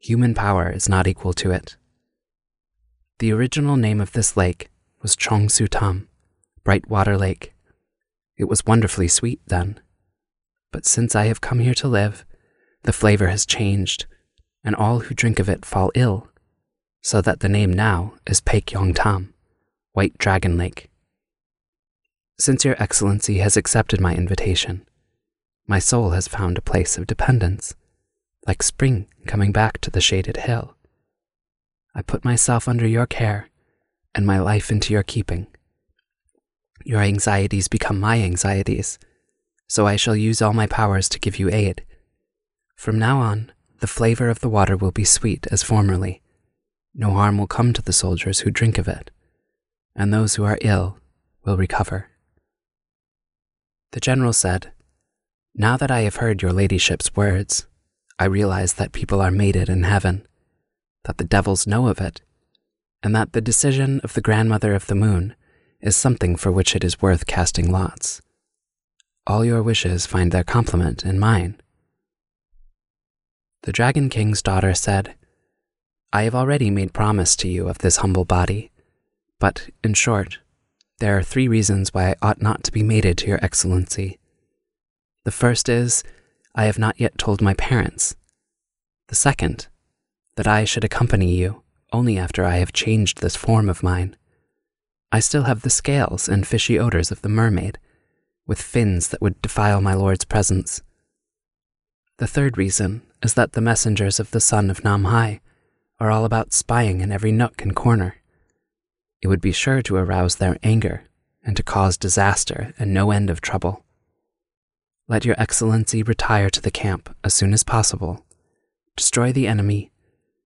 Human 0.00 0.34
power 0.34 0.68
is 0.68 0.86
not 0.86 1.06
equal 1.06 1.32
to 1.32 1.50
it. 1.50 1.77
The 3.20 3.32
original 3.32 3.76
name 3.76 4.00
of 4.00 4.12
this 4.12 4.36
lake 4.36 4.70
was 5.02 5.16
Chong 5.16 5.48
Su 5.48 5.66
Tam, 5.66 6.08
Bright 6.62 6.88
Water 6.88 7.18
Lake. 7.18 7.52
It 8.36 8.44
was 8.44 8.64
wonderfully 8.64 9.08
sweet 9.08 9.40
then. 9.48 9.80
But 10.70 10.86
since 10.86 11.16
I 11.16 11.24
have 11.24 11.40
come 11.40 11.58
here 11.58 11.74
to 11.74 11.88
live, 11.88 12.24
the 12.84 12.92
flavor 12.92 13.26
has 13.26 13.44
changed, 13.44 14.06
and 14.62 14.76
all 14.76 15.00
who 15.00 15.16
drink 15.16 15.40
of 15.40 15.48
it 15.48 15.64
fall 15.64 15.90
ill, 15.96 16.28
so 17.00 17.20
that 17.20 17.40
the 17.40 17.48
name 17.48 17.72
now 17.72 18.14
is 18.24 18.40
Paek 18.40 18.70
Yong 18.70 18.94
Tam, 18.94 19.34
White 19.94 20.16
Dragon 20.18 20.56
Lake. 20.56 20.88
Since 22.38 22.64
Your 22.64 22.80
Excellency 22.80 23.38
has 23.38 23.56
accepted 23.56 24.00
my 24.00 24.14
invitation, 24.14 24.86
my 25.66 25.80
soul 25.80 26.10
has 26.10 26.28
found 26.28 26.56
a 26.56 26.62
place 26.62 26.96
of 26.96 27.08
dependence, 27.08 27.74
like 28.46 28.62
spring 28.62 29.08
coming 29.26 29.50
back 29.50 29.80
to 29.80 29.90
the 29.90 30.00
shaded 30.00 30.36
hill. 30.36 30.76
I 31.98 32.02
put 32.02 32.24
myself 32.24 32.68
under 32.68 32.86
your 32.86 33.06
care 33.06 33.50
and 34.14 34.24
my 34.24 34.38
life 34.38 34.70
into 34.70 34.92
your 34.92 35.02
keeping. 35.02 35.48
Your 36.84 37.00
anxieties 37.00 37.66
become 37.66 37.98
my 37.98 38.22
anxieties, 38.22 39.00
so 39.66 39.84
I 39.84 39.96
shall 39.96 40.14
use 40.14 40.40
all 40.40 40.52
my 40.52 40.68
powers 40.68 41.08
to 41.08 41.18
give 41.18 41.40
you 41.40 41.50
aid. 41.50 41.84
From 42.76 43.00
now 43.00 43.18
on, 43.18 43.50
the 43.80 43.88
flavor 43.88 44.28
of 44.28 44.38
the 44.38 44.48
water 44.48 44.76
will 44.76 44.92
be 44.92 45.02
sweet 45.02 45.48
as 45.50 45.64
formerly. 45.64 46.22
No 46.94 47.10
harm 47.14 47.36
will 47.36 47.48
come 47.48 47.72
to 47.72 47.82
the 47.82 47.92
soldiers 47.92 48.40
who 48.40 48.52
drink 48.52 48.78
of 48.78 48.86
it, 48.86 49.10
and 49.96 50.14
those 50.14 50.36
who 50.36 50.44
are 50.44 50.58
ill 50.60 50.98
will 51.44 51.56
recover. 51.56 52.10
The 53.90 53.98
general 53.98 54.32
said, 54.32 54.70
Now 55.52 55.76
that 55.76 55.90
I 55.90 56.02
have 56.02 56.16
heard 56.16 56.42
your 56.42 56.52
ladyship's 56.52 57.16
words, 57.16 57.66
I 58.20 58.26
realize 58.26 58.74
that 58.74 58.92
people 58.92 59.20
are 59.20 59.32
mated 59.32 59.68
in 59.68 59.82
heaven 59.82 60.27
that 61.08 61.16
the 61.16 61.24
devils 61.24 61.66
know 61.66 61.88
of 61.88 62.02
it, 62.02 62.20
and 63.02 63.16
that 63.16 63.32
the 63.32 63.40
decision 63.40 63.98
of 64.04 64.12
the 64.12 64.20
grandmother 64.20 64.74
of 64.74 64.88
the 64.88 64.94
moon 64.94 65.34
is 65.80 65.96
something 65.96 66.36
for 66.36 66.52
which 66.52 66.76
it 66.76 66.84
is 66.84 67.00
worth 67.00 67.26
casting 67.26 67.72
lots. 67.72 68.20
All 69.26 69.42
your 69.42 69.62
wishes 69.62 70.04
find 70.04 70.30
their 70.30 70.44
complement 70.44 71.06
in 71.06 71.18
mine. 71.18 71.58
The 73.62 73.72
Dragon 73.72 74.10
King's 74.10 74.42
daughter 74.42 74.74
said, 74.74 75.14
I 76.12 76.24
have 76.24 76.34
already 76.34 76.68
made 76.70 76.92
promise 76.92 77.36
to 77.36 77.48
you 77.48 77.68
of 77.68 77.78
this 77.78 77.96
humble 77.96 78.26
body, 78.26 78.70
but, 79.40 79.70
in 79.82 79.94
short, 79.94 80.38
there 80.98 81.16
are 81.16 81.22
three 81.22 81.48
reasons 81.48 81.94
why 81.94 82.10
I 82.10 82.16
ought 82.20 82.42
not 82.42 82.64
to 82.64 82.72
be 82.72 82.82
mated 82.82 83.16
to 83.18 83.28
your 83.28 83.42
excellency. 83.42 84.18
The 85.24 85.30
first 85.30 85.70
is, 85.70 86.04
I 86.54 86.64
have 86.64 86.78
not 86.78 87.00
yet 87.00 87.16
told 87.16 87.40
my 87.40 87.54
parents. 87.54 88.14
The 89.08 89.14
second, 89.14 89.68
that 90.38 90.46
I 90.46 90.62
should 90.62 90.84
accompany 90.84 91.34
you 91.34 91.64
only 91.92 92.16
after 92.16 92.44
I 92.44 92.58
have 92.58 92.72
changed 92.72 93.20
this 93.20 93.34
form 93.34 93.68
of 93.68 93.82
mine. 93.82 94.14
I 95.10 95.18
still 95.18 95.42
have 95.42 95.62
the 95.62 95.68
scales 95.68 96.28
and 96.28 96.46
fishy 96.46 96.78
odors 96.78 97.10
of 97.10 97.22
the 97.22 97.28
mermaid, 97.28 97.76
with 98.46 98.62
fins 98.62 99.08
that 99.08 99.20
would 99.20 99.42
defile 99.42 99.80
my 99.80 99.94
lord's 99.94 100.24
presence. 100.24 100.80
The 102.18 102.28
third 102.28 102.56
reason 102.56 103.02
is 103.20 103.34
that 103.34 103.54
the 103.54 103.60
messengers 103.60 104.20
of 104.20 104.30
the 104.30 104.40
son 104.40 104.70
of 104.70 104.82
Namhai 104.82 105.40
are 105.98 106.12
all 106.12 106.24
about 106.24 106.52
spying 106.52 107.00
in 107.00 107.10
every 107.10 107.32
nook 107.32 107.60
and 107.60 107.74
corner. 107.74 108.14
It 109.20 109.26
would 109.26 109.40
be 109.40 109.50
sure 109.50 109.82
to 109.82 109.96
arouse 109.96 110.36
their 110.36 110.56
anger 110.62 111.02
and 111.42 111.56
to 111.56 111.64
cause 111.64 111.98
disaster 111.98 112.74
and 112.78 112.94
no 112.94 113.10
end 113.10 113.28
of 113.28 113.40
trouble. 113.40 113.84
Let 115.08 115.24
your 115.24 115.34
excellency 115.36 116.04
retire 116.04 116.48
to 116.50 116.60
the 116.60 116.70
camp 116.70 117.12
as 117.24 117.34
soon 117.34 117.52
as 117.52 117.64
possible, 117.64 118.24
destroy 118.94 119.32
the 119.32 119.48
enemy, 119.48 119.90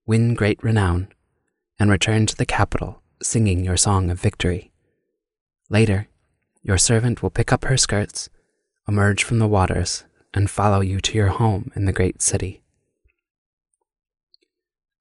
win 0.06 0.34
great 0.34 0.62
renown, 0.62 1.08
and 1.78 1.90
return 1.90 2.26
to 2.26 2.36
the 2.36 2.46
capital 2.46 3.02
singing 3.22 3.64
your 3.64 3.76
song 3.76 4.10
of 4.10 4.20
victory. 4.20 4.72
Later, 5.70 6.08
your 6.62 6.78
servant 6.78 7.22
will 7.22 7.30
pick 7.30 7.52
up 7.52 7.64
her 7.64 7.76
skirts, 7.76 8.28
emerge 8.86 9.24
from 9.24 9.38
the 9.38 9.48
waters, 9.48 10.04
and 10.34 10.50
follow 10.50 10.80
you 10.80 11.00
to 11.00 11.16
your 11.16 11.28
home 11.28 11.70
in 11.74 11.84
the 11.84 11.92
great 11.92 12.22
city. 12.22 12.62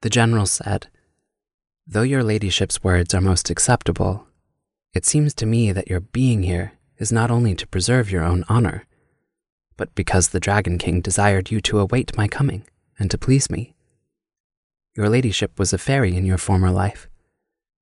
The 0.02 0.10
general 0.10 0.46
said, 0.46 0.88
Though 1.86 2.02
your 2.02 2.24
ladyship's 2.24 2.84
words 2.84 3.14
are 3.14 3.22
most 3.22 3.50
acceptable, 3.50 4.28
it 4.94 5.06
seems 5.06 5.34
to 5.36 5.46
me 5.46 5.72
that 5.72 5.90
your 5.90 6.00
being 6.00 6.44
here 6.44 6.74
is 6.98 7.12
not 7.12 7.32
only 7.32 7.56
to 7.56 7.68
preserve 7.68 8.12
your 8.12 8.24
own 8.24 8.44
honor, 8.50 8.86
but 9.78 9.94
because 9.96 10.30
the 10.30 10.40
Dragon 10.40 10.78
King 10.78 11.02
desired 11.02 11.50
you 11.50 11.62
to 11.62 11.80
await 11.80 12.18
my 12.18 12.28
coming 12.28 12.64
and 13.00 13.10
to 13.10 13.18
please 13.18 13.50
me. 13.50 13.76
Your 14.94 15.08
ladyship 15.08 15.58
was 15.58 15.72
a 15.72 15.78
fairy 15.78 16.16
in 16.16 16.26
your 16.26 16.38
former 16.38 16.70
life, 16.70 17.08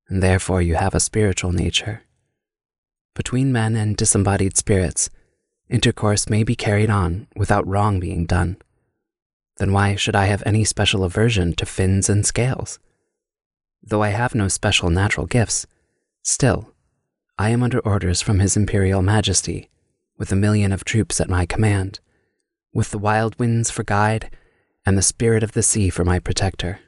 and 0.08 0.22
therefore 0.22 0.62
you 0.62 0.76
have 0.76 0.94
a 0.94 1.00
spiritual 1.00 1.52
nature. 1.52 2.04
Between 3.16 3.52
men 3.52 3.76
and 3.76 3.98
disembodied 3.98 4.56
spirits, 4.56 5.10
intercourse 5.68 6.30
may 6.30 6.44
be 6.44 6.56
carried 6.56 6.90
on 6.90 7.28
without 7.36 7.68
wrong 7.68 8.00
being 8.00 8.26
done. 8.26 8.58
Then 9.58 9.74
why 9.74 9.96
should 9.96 10.16
I 10.16 10.26
have 10.26 10.44
any 10.46 10.64
special 10.64 11.04
aversion 11.04 11.54
to 11.54 11.66
fins 11.66 12.10
and 12.10 12.26
scales? 12.26 12.80
Though 13.82 14.04
I 14.04 14.10
have 14.10 14.36
no 14.36 14.48
special 14.48 14.90
natural 14.90 15.26
gifts, 15.26 15.66
still, 16.22 16.74
I 17.40 17.50
am 17.50 17.64
under 17.64 17.80
orders 17.80 18.22
from 18.22 18.40
His 18.40 18.56
Imperial 18.56 19.02
Majesty, 19.02 19.70
with 20.18 20.32
a 20.32 20.36
million 20.36 20.72
of 20.72 20.86
troops 20.86 21.20
at 21.20 21.30
my 21.30 21.46
command, 21.46 22.00
with 22.72 22.92
the 22.92 23.00
wild 23.00 23.40
winds 23.40 23.72
for 23.72 23.84
guide 23.84 24.30
and 24.86 24.98
the 24.98 25.02
spirit 25.02 25.42
of 25.42 25.54
the 25.54 25.64
sea 25.64 25.90
for 25.90 26.06
my 26.06 26.20
protector. 26.20 26.80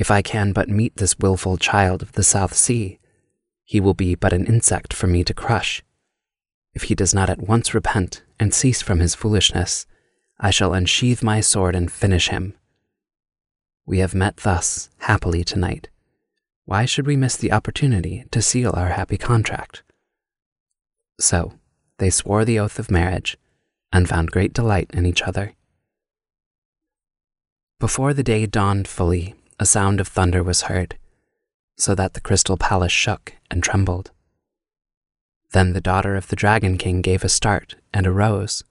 If 0.00 0.10
I 0.10 0.22
can 0.22 0.52
but 0.52 0.70
meet 0.70 0.96
this 0.96 1.18
wilful 1.18 1.58
child 1.58 2.00
of 2.00 2.12
the 2.12 2.22
South 2.22 2.54
Sea, 2.54 2.98
he 3.66 3.80
will 3.80 3.92
be 3.92 4.14
but 4.14 4.32
an 4.32 4.46
insect 4.46 4.94
for 4.94 5.06
me 5.06 5.22
to 5.24 5.34
crush. 5.34 5.82
If 6.72 6.84
he 6.84 6.94
does 6.94 7.12
not 7.12 7.28
at 7.28 7.46
once 7.46 7.74
repent 7.74 8.22
and 8.38 8.54
cease 8.54 8.80
from 8.80 9.00
his 9.00 9.14
foolishness, 9.14 9.86
I 10.38 10.52
shall 10.52 10.72
unsheathe 10.72 11.22
my 11.22 11.42
sword 11.42 11.76
and 11.76 11.92
finish 11.92 12.28
him. 12.28 12.54
We 13.84 13.98
have 13.98 14.14
met 14.14 14.38
thus 14.38 14.88
happily 15.00 15.44
tonight. 15.44 15.90
Why 16.64 16.86
should 16.86 17.06
we 17.06 17.14
miss 17.14 17.36
the 17.36 17.52
opportunity 17.52 18.24
to 18.30 18.40
seal 18.40 18.72
our 18.74 18.92
happy 18.92 19.18
contract? 19.18 19.82
So 21.18 21.52
they 21.98 22.08
swore 22.08 22.46
the 22.46 22.58
oath 22.58 22.78
of 22.78 22.90
marriage 22.90 23.36
and 23.92 24.08
found 24.08 24.30
great 24.30 24.54
delight 24.54 24.88
in 24.94 25.04
each 25.04 25.20
other. 25.20 25.52
Before 27.78 28.14
the 28.14 28.22
day 28.22 28.46
dawned 28.46 28.88
fully, 28.88 29.34
a 29.60 29.66
sound 29.66 30.00
of 30.00 30.08
thunder 30.08 30.42
was 30.42 30.62
heard, 30.62 30.96
so 31.76 31.94
that 31.94 32.14
the 32.14 32.20
crystal 32.20 32.56
palace 32.56 32.90
shook 32.90 33.34
and 33.50 33.62
trembled. 33.62 34.10
Then 35.52 35.74
the 35.74 35.82
daughter 35.82 36.16
of 36.16 36.28
the 36.28 36.36
Dragon 36.36 36.78
King 36.78 37.02
gave 37.02 37.22
a 37.22 37.28
start 37.28 37.76
and 37.92 38.06
arose, 38.06 38.64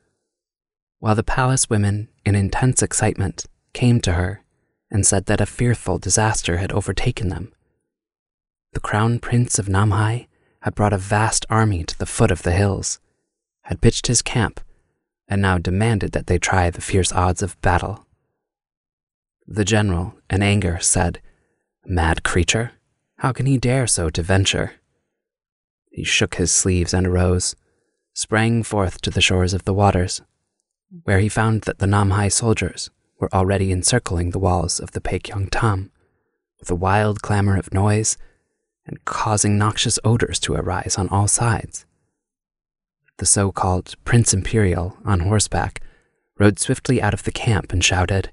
while 0.98 1.14
the 1.14 1.24
palace 1.24 1.70
women, 1.70 2.10
in 2.26 2.34
intense 2.34 2.82
excitement, 2.82 3.46
came 3.72 4.02
to 4.02 4.14
her 4.14 4.44
and 4.90 5.06
said 5.06 5.28
that 5.28 5.40
a 5.40 5.46
fearful 5.46 6.00
disaster 6.00 6.58
had 6.58 6.72
overtaken 6.72 7.30
them. 7.30 7.54
The 8.74 8.80
crown 8.80 9.20
prince 9.20 9.60
of 9.60 9.68
Namhai 9.68 10.26
had 10.62 10.74
brought 10.74 10.92
a 10.92 10.98
vast 10.98 11.46
army 11.52 11.84
to 11.84 11.98
the 12.00 12.08
foot 12.08 12.32
of 12.32 12.42
the 12.42 12.52
hills, 12.52 13.00
had 13.62 13.80
pitched 13.80 14.08
his 14.08 14.24
camp, 14.24 14.60
and 15.28 15.40
now 15.40 15.60
demanded 15.60 16.14
that 16.14 16.26
they 16.26 16.40
try 16.40 16.72
the 16.72 16.82
fierce 16.82 17.12
odds 17.12 17.44
of 17.44 17.62
battle. 17.62 18.08
The 19.52 19.66
general, 19.66 20.14
in 20.30 20.44
anger, 20.44 20.78
said, 20.80 21.22
Mad 21.84 22.22
creature, 22.24 22.74
how 23.18 23.32
can 23.32 23.48
he 23.48 23.58
dare 23.58 23.88
so 23.88 24.12
to 24.12 24.22
venture? 24.22 24.74
He 25.90 26.04
shook 26.04 26.36
his 26.36 26.52
sleeves 26.52 26.94
and 26.94 27.08
arose, 27.08 27.56
sprang 28.14 28.62
forth 28.62 29.02
to 29.02 29.10
the 29.10 29.22
shores 29.22 29.56
of 29.56 29.64
the 29.64 29.74
waters, 29.74 30.22
where 31.04 31.18
he 31.18 31.30
found 31.30 31.64
that 31.64 31.80
the 31.80 31.88
Namhai 31.88 32.32
soldiers 32.32 32.92
were 33.20 33.34
already 33.34 33.72
encircling 33.72 34.30
the 34.30 34.38
walls 34.38 34.80
of 34.80 34.92
the 34.92 35.02
Paek 35.02 35.30
Yong 35.30 35.48
Tam, 35.48 35.92
with 36.60 36.70
a 36.70 36.76
wild 36.76 37.24
clamor 37.24 37.58
of 37.58 37.74
noise 37.74 38.18
and 38.86 39.04
causing 39.04 39.58
noxious 39.58 39.98
odors 40.04 40.40
to 40.42 40.54
arise 40.54 40.96
on 40.96 41.10
all 41.10 41.28
sides. 41.28 41.88
The 43.18 43.26
so 43.26 43.52
called 43.52 43.96
Prince 44.06 44.32
Imperial, 44.32 44.96
on 45.04 45.22
horseback, 45.22 45.82
rode 46.38 46.60
swiftly 46.60 47.02
out 47.02 47.16
of 47.16 47.24
the 47.24 47.32
camp 47.32 47.74
and 47.74 47.84
shouted, 47.84 48.32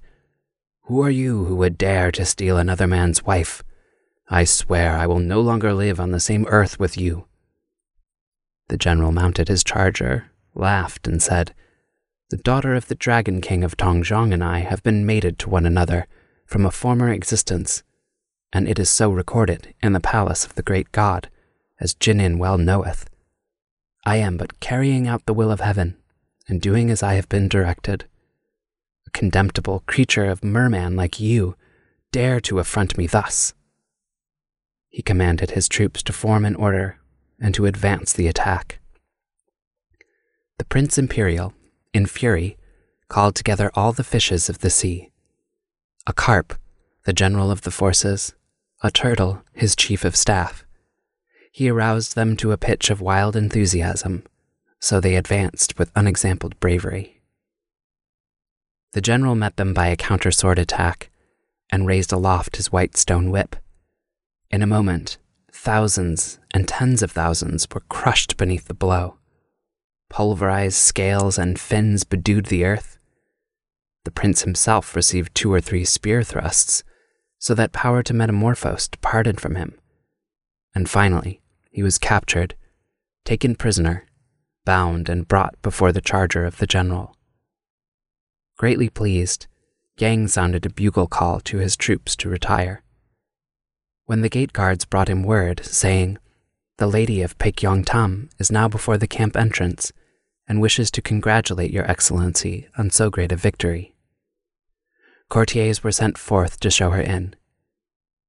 who 0.86 1.02
are 1.02 1.10
you 1.10 1.44
who 1.46 1.56
would 1.56 1.76
dare 1.76 2.12
to 2.12 2.24
steal 2.24 2.56
another 2.56 2.86
man's 2.86 3.24
wife? 3.24 3.64
I 4.28 4.44
swear 4.44 4.96
I 4.96 5.06
will 5.06 5.18
no 5.18 5.40
longer 5.40 5.74
live 5.74 5.98
on 5.98 6.12
the 6.12 6.20
same 6.20 6.46
earth 6.48 6.78
with 6.78 6.96
you. 6.96 7.26
The 8.68 8.76
general 8.76 9.10
mounted 9.10 9.48
his 9.48 9.64
charger, 9.64 10.30
laughed, 10.54 11.08
and 11.08 11.20
said, 11.20 11.54
The 12.30 12.36
daughter 12.36 12.74
of 12.74 12.86
the 12.86 12.94
Dragon 12.94 13.40
King 13.40 13.64
of 13.64 13.76
Tongzhong 13.76 14.32
and 14.32 14.44
I 14.44 14.60
have 14.60 14.82
been 14.84 15.04
mated 15.04 15.40
to 15.40 15.50
one 15.50 15.66
another, 15.66 16.06
from 16.44 16.64
a 16.64 16.70
former 16.70 17.10
existence, 17.10 17.82
and 18.52 18.68
it 18.68 18.78
is 18.78 18.88
so 18.88 19.10
recorded 19.10 19.74
in 19.82 19.92
the 19.92 20.00
palace 20.00 20.44
of 20.44 20.54
the 20.54 20.62
great 20.62 20.92
god, 20.92 21.28
as 21.80 21.94
Jinin 21.94 22.38
well 22.38 22.58
knoweth. 22.58 23.10
I 24.04 24.16
am 24.16 24.36
but 24.36 24.60
carrying 24.60 25.08
out 25.08 25.26
the 25.26 25.34
will 25.34 25.50
of 25.50 25.58
heaven, 25.58 25.96
and 26.48 26.60
doing 26.60 26.90
as 26.90 27.02
I 27.02 27.14
have 27.14 27.28
been 27.28 27.48
directed. 27.48 28.04
Contemptible 29.16 29.82
creature 29.86 30.26
of 30.26 30.44
merman 30.44 30.94
like 30.94 31.18
you 31.18 31.56
dare 32.12 32.38
to 32.40 32.58
affront 32.58 32.98
me 32.98 33.06
thus. 33.06 33.54
He 34.90 35.00
commanded 35.00 35.52
his 35.52 35.70
troops 35.70 36.02
to 36.02 36.12
form 36.12 36.44
in 36.44 36.54
order 36.54 36.98
and 37.40 37.54
to 37.54 37.64
advance 37.64 38.12
the 38.12 38.28
attack. 38.28 38.78
The 40.58 40.66
Prince 40.66 40.98
Imperial, 40.98 41.54
in 41.94 42.04
fury, 42.04 42.58
called 43.08 43.34
together 43.34 43.70
all 43.72 43.92
the 43.92 44.04
fishes 44.04 44.50
of 44.50 44.58
the 44.58 44.68
sea 44.68 45.12
a 46.06 46.12
carp, 46.12 46.52
the 47.06 47.14
general 47.14 47.50
of 47.50 47.62
the 47.62 47.70
forces, 47.70 48.34
a 48.82 48.90
turtle, 48.90 49.42
his 49.54 49.74
chief 49.74 50.04
of 50.04 50.14
staff. 50.14 50.66
He 51.50 51.70
aroused 51.70 52.16
them 52.16 52.36
to 52.36 52.52
a 52.52 52.58
pitch 52.58 52.90
of 52.90 53.00
wild 53.00 53.34
enthusiasm, 53.34 54.24
so 54.78 55.00
they 55.00 55.16
advanced 55.16 55.78
with 55.78 55.90
unexampled 55.96 56.60
bravery. 56.60 57.15
The 58.96 59.02
general 59.02 59.34
met 59.34 59.58
them 59.58 59.74
by 59.74 59.88
a 59.88 59.96
counter 59.96 60.30
sword 60.30 60.58
attack 60.58 61.10
and 61.68 61.86
raised 61.86 62.12
aloft 62.12 62.56
his 62.56 62.72
white 62.72 62.96
stone 62.96 63.30
whip. 63.30 63.54
In 64.50 64.62
a 64.62 64.66
moment, 64.66 65.18
thousands 65.52 66.38
and 66.54 66.66
tens 66.66 67.02
of 67.02 67.12
thousands 67.12 67.68
were 67.70 67.82
crushed 67.90 68.38
beneath 68.38 68.68
the 68.68 68.72
blow. 68.72 69.18
Pulverized 70.08 70.78
scales 70.78 71.36
and 71.36 71.60
fins 71.60 72.04
bedewed 72.04 72.46
the 72.46 72.64
earth. 72.64 72.98
The 74.04 74.10
prince 74.10 74.44
himself 74.44 74.96
received 74.96 75.34
two 75.34 75.52
or 75.52 75.60
three 75.60 75.84
spear 75.84 76.22
thrusts, 76.22 76.82
so 77.38 77.52
that 77.52 77.72
power 77.72 78.02
to 78.02 78.14
metamorphose 78.14 78.88
departed 78.88 79.42
from 79.42 79.56
him. 79.56 79.78
And 80.74 80.88
finally, 80.88 81.42
he 81.70 81.82
was 81.82 81.98
captured, 81.98 82.54
taken 83.26 83.56
prisoner, 83.56 84.06
bound, 84.64 85.10
and 85.10 85.28
brought 85.28 85.60
before 85.60 85.92
the 85.92 86.00
charger 86.00 86.46
of 86.46 86.56
the 86.56 86.66
general. 86.66 87.15
Greatly 88.56 88.88
pleased, 88.88 89.46
Yang 89.98 90.28
sounded 90.28 90.66
a 90.66 90.70
bugle 90.70 91.06
call 91.06 91.40
to 91.40 91.58
his 91.58 91.76
troops 91.76 92.14
to 92.16 92.28
retire. 92.28 92.82
When 94.04 94.20
the 94.20 94.28
gate 94.28 94.52
guards 94.52 94.84
brought 94.84 95.08
him 95.08 95.22
word, 95.22 95.64
saying, 95.64 96.18
The 96.76 96.86
lady 96.86 97.22
of 97.22 97.38
Paek 97.38 97.62
Yong 97.62 97.84
Tam 97.84 98.28
is 98.38 98.52
now 98.52 98.68
before 98.68 98.98
the 98.98 99.06
camp 99.06 99.36
entrance 99.36 99.92
and 100.46 100.60
wishes 100.60 100.90
to 100.92 101.02
congratulate 101.02 101.70
your 101.70 101.90
excellency 101.90 102.68
on 102.78 102.90
so 102.90 103.10
great 103.10 103.32
a 103.32 103.36
victory. 103.36 103.94
Courtiers 105.28 105.82
were 105.82 105.92
sent 105.92 106.16
forth 106.18 106.60
to 106.60 106.70
show 106.70 106.90
her 106.90 107.00
in. 107.00 107.34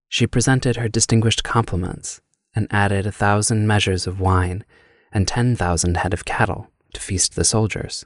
She 0.10 0.26
presented 0.26 0.78
her 0.78 0.88
distinguished 0.88 1.44
compliments 1.44 2.22
and 2.56 2.68
added 2.72 3.06
a 3.06 3.12
thousand 3.12 3.68
measures 3.68 4.08
of 4.08 4.20
wine 4.20 4.66
and 5.12 5.28
ten 5.28 5.56
thousand 5.56 5.98
head 5.98 6.14
of 6.14 6.26
cattle 6.26 6.72
to 6.94 7.02
feast 7.02 7.36
the 7.36 7.44
soldiers. 7.44 8.06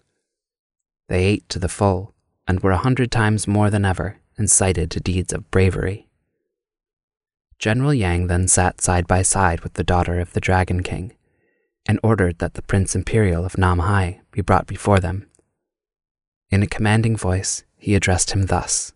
They 1.12 1.26
ate 1.26 1.50
to 1.50 1.60
the 1.60 1.68
full 1.68 2.16
and 2.48 2.62
were 2.62 2.72
a 2.72 2.78
hundred 2.78 3.12
times 3.12 3.46
more 3.46 3.70
than 3.70 3.84
ever 3.84 4.22
incited 4.38 4.90
to 4.92 5.02
deeds 5.02 5.34
of 5.34 5.52
bravery. 5.52 6.08
General 7.60 7.94
Yang 7.94 8.28
then 8.28 8.48
sat 8.48 8.80
side 8.80 9.08
by 9.08 9.22
side 9.22 9.60
with 9.60 9.74
the 9.74 9.84
daughter 9.84 10.22
of 10.22 10.32
the 10.32 10.40
Dragon 10.40 10.82
King 10.82 11.12
and 11.86 12.00
ordered 12.02 12.40
that 12.40 12.54
the 12.54 12.62
Prince 12.62 12.96
Imperial 12.96 13.44
of 13.44 13.58
Namhai 13.58 14.22
be 14.32 14.40
brought 14.40 14.68
before 14.68 15.02
them. 15.02 15.28
In 16.50 16.64
a 16.64 16.66
commanding 16.76 17.18
voice, 17.18 17.66
he 17.76 17.94
addressed 17.94 18.32
him 18.32 18.46
thus 18.46 18.94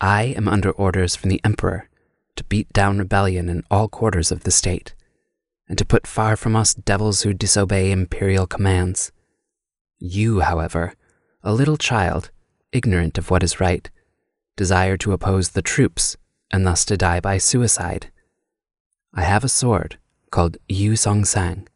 I 0.00 0.26
am 0.36 0.46
under 0.46 0.70
orders 0.70 1.16
from 1.16 1.30
the 1.30 1.40
Emperor 1.42 1.88
to 2.36 2.44
beat 2.44 2.72
down 2.72 2.98
rebellion 2.98 3.48
in 3.48 3.64
all 3.68 3.88
quarters 3.88 4.30
of 4.30 4.44
the 4.44 4.52
state, 4.52 4.94
and 5.68 5.76
to 5.76 5.84
put 5.84 6.06
far 6.06 6.36
from 6.36 6.54
us 6.54 6.72
devils 6.72 7.22
who 7.22 7.34
disobey 7.34 7.90
imperial 7.90 8.46
commands. 8.46 9.10
You, 10.00 10.40
however, 10.40 10.94
a 11.42 11.52
little 11.52 11.76
child, 11.76 12.30
ignorant 12.72 13.18
of 13.18 13.30
what 13.30 13.42
is 13.42 13.60
right, 13.60 13.88
desire 14.56 14.96
to 14.96 15.12
oppose 15.12 15.50
the 15.50 15.62
troops 15.62 16.16
and 16.50 16.66
thus 16.66 16.84
to 16.86 16.96
die 16.96 17.20
by 17.20 17.36
suicide. 17.36 18.10
I 19.12 19.22
have 19.22 19.44
a 19.44 19.48
sword 19.48 19.98
called 20.30 20.56
Yu 20.68 20.96
Song 20.96 21.26
Sang, 21.26 21.68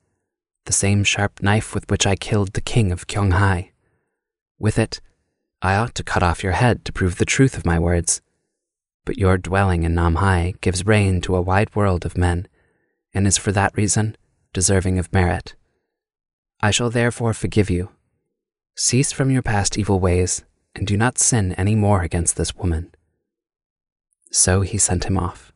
the 0.65 0.73
same 0.73 1.05
sharp 1.05 1.43
knife 1.43 1.75
with 1.75 1.91
which 1.91 2.07
I 2.07 2.17
killed 2.17 2.55
the 2.55 2.63
king 2.63 2.93
of 2.93 3.07
Kyonghai. 3.07 3.73
With 4.59 4.79
it, 4.79 5.03
I 5.61 5.77
ought 5.77 5.95
to 5.97 6.03
cut 6.03 6.23
off 6.23 6.43
your 6.43 6.53
head 6.53 6.85
to 6.87 6.93
prove 6.93 7.19
the 7.19 7.25
truth 7.25 7.57
of 7.57 7.67
my 7.67 7.79
words. 7.79 8.23
But 9.05 9.19
your 9.19 9.37
dwelling 9.37 9.83
in 9.83 9.95
Namhai 9.95 10.59
gives 10.63 10.87
rein 10.87 11.21
to 11.23 11.37
a 11.37 11.43
wide 11.43 11.77
world 11.77 12.07
of 12.07 12.17
men, 12.17 12.49
and 13.13 13.27
is 13.27 13.37
for 13.37 13.53
that 13.53 13.77
reason 13.77 14.17
deserving 14.55 14.99
of 14.99 15.13
merit. 15.13 15.55
I 16.61 16.71
shall 16.71 16.89
therefore 16.89 17.35
forgive 17.35 17.69
you. 17.69 17.91
Cease 18.77 19.13
from 19.13 19.31
your 19.31 19.43
past 19.43 19.79
evil 19.79 20.01
ways, 20.01 20.45
and 20.75 20.87
do 20.87 20.97
not 20.97 21.19
sin 21.19 21.53
any 21.53 21.75
more 21.75 22.03
against 22.03 22.37
this 22.37 22.57
woman. 22.57 22.93
So 24.31 24.63
he 24.63 24.79
sent 24.79 25.05
him 25.05 25.17
off. 25.17 25.53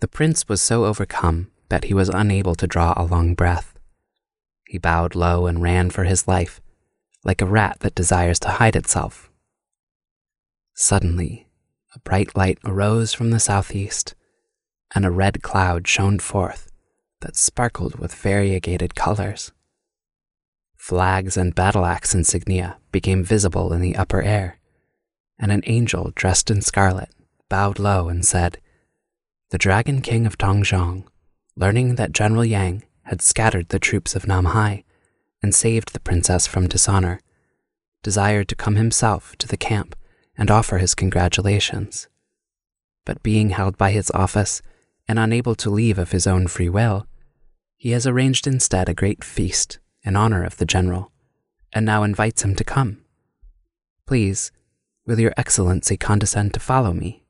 The 0.00 0.08
prince 0.08 0.48
was 0.48 0.60
so 0.60 0.84
overcome 0.84 1.50
that 1.68 1.84
he 1.84 1.94
was 1.94 2.08
unable 2.08 2.54
to 2.54 2.66
draw 2.66 2.94
a 2.96 3.04
long 3.04 3.34
breath. 3.34 3.76
He 4.68 4.78
bowed 4.78 5.14
low 5.14 5.46
and 5.46 5.60
ran 5.60 5.90
for 5.90 6.04
his 6.04 6.28
life 6.28 6.60
like 7.24 7.42
a 7.42 7.46
rat 7.46 7.78
that 7.80 7.94
desires 7.94 8.38
to 8.40 8.48
hide 8.48 8.76
itself. 8.76 9.30
Suddenly, 10.74 11.48
a 11.94 11.98
bright 11.98 12.36
light 12.36 12.58
arose 12.64 13.12
from 13.12 13.30
the 13.30 13.40
southeast, 13.40 14.14
and 14.94 15.04
a 15.04 15.10
red 15.10 15.42
cloud 15.42 15.88
shone 15.88 16.18
forth 16.18 16.70
that 17.20 17.36
sparkled 17.36 17.96
with 17.98 18.14
variegated 18.14 18.94
colors. 18.94 19.52
Flags 20.78 21.36
and 21.36 21.54
battle 21.54 21.84
axe 21.84 22.14
insignia 22.14 22.78
became 22.92 23.22
visible 23.22 23.72
in 23.72 23.82
the 23.82 23.96
upper 23.96 24.22
air, 24.22 24.58
and 25.38 25.52
an 25.52 25.62
angel 25.66 26.12
dressed 26.14 26.50
in 26.50 26.62
scarlet 26.62 27.10
bowed 27.48 27.78
low 27.78 28.08
and 28.08 28.24
said, 28.24 28.58
The 29.50 29.58
Dragon 29.58 30.00
King 30.00 30.26
of 30.26 30.38
Tongzhong, 30.38 31.04
learning 31.56 31.96
that 31.96 32.12
General 32.12 32.44
Yang 32.44 32.84
had 33.04 33.22
scattered 33.22 33.68
the 33.68 33.78
troops 33.78 34.14
of 34.14 34.24
Namhai, 34.24 34.84
and 35.42 35.54
saved 35.54 35.92
the 35.92 36.00
princess 36.00 36.46
from 36.46 36.68
dishonor, 36.68 37.20
desired 38.02 38.48
to 38.48 38.54
come 38.54 38.76
himself 38.76 39.36
to 39.36 39.46
the 39.46 39.56
camp 39.56 39.94
and 40.36 40.50
offer 40.50 40.78
his 40.78 40.94
congratulations. 40.94 42.08
But 43.04 43.22
being 43.22 43.50
held 43.50 43.78
by 43.78 43.92
his 43.92 44.10
office 44.12 44.62
and 45.06 45.18
unable 45.18 45.54
to 45.56 45.70
leave 45.70 45.98
of 45.98 46.12
his 46.12 46.26
own 46.26 46.46
free 46.46 46.68
will, 46.68 47.06
he 47.76 47.90
has 47.90 48.06
arranged 48.06 48.46
instead 48.46 48.88
a 48.88 48.94
great 48.94 49.24
feast 49.24 49.78
in 50.04 50.16
honor 50.16 50.44
of 50.44 50.56
the 50.56 50.64
general, 50.64 51.12
and 51.72 51.84
now 51.84 52.02
invites 52.02 52.42
him 52.42 52.54
to 52.56 52.64
come. 52.64 52.98
Please, 54.06 54.50
will 55.06 55.20
your 55.20 55.34
excellency 55.36 55.96
condescend 55.96 56.54
to 56.54 56.60
follow 56.60 56.92
me? 56.92 57.24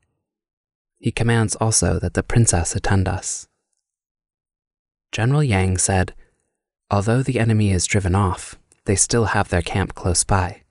He 0.98 1.12
commands 1.12 1.54
also 1.56 1.98
that 1.98 2.14
the 2.14 2.22
princess 2.22 2.74
attend 2.74 3.08
us. 3.08 3.48
General 5.12 5.42
Yang 5.42 5.78
said, 5.78 6.14
Although 6.90 7.22
the 7.22 7.38
enemy 7.38 7.70
is 7.70 7.86
driven 7.86 8.14
off, 8.14 8.58
they 8.84 8.96
still 8.96 9.26
have 9.26 9.48
their 9.48 9.62
camp 9.62 9.94
close 9.94 10.24
by. 10.24 10.62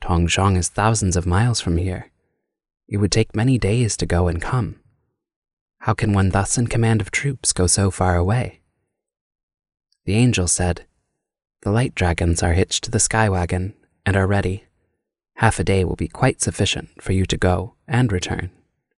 Tong 0.00 0.26
Tongzhong 0.26 0.56
is 0.56 0.68
thousands 0.68 1.16
of 1.16 1.26
miles 1.26 1.60
from 1.60 1.76
here. 1.76 2.10
It 2.88 2.98
would 2.98 3.12
take 3.12 3.36
many 3.36 3.58
days 3.58 3.96
to 3.96 4.06
go 4.06 4.28
and 4.28 4.40
come. 4.40 4.80
How 5.80 5.94
can 5.94 6.12
one 6.12 6.30
thus 6.30 6.56
in 6.58 6.66
command 6.68 7.00
of 7.00 7.10
troops 7.10 7.52
go 7.52 7.66
so 7.66 7.90
far 7.90 8.16
away? 8.16 8.60
The 10.04 10.14
angel 10.14 10.46
said, 10.46 10.86
The 11.62 11.70
light 11.70 11.94
dragons 11.94 12.42
are 12.42 12.54
hitched 12.54 12.84
to 12.84 12.90
the 12.90 12.98
sky 12.98 13.28
wagon 13.28 13.74
and 14.04 14.16
are 14.16 14.26
ready. 14.26 14.64
Half 15.36 15.60
a 15.60 15.64
day 15.64 15.84
will 15.84 15.96
be 15.96 16.08
quite 16.08 16.40
sufficient 16.40 16.90
for 17.00 17.12
you 17.12 17.24
to 17.26 17.36
go 17.36 17.74
and 17.86 18.10
return. 18.10 18.50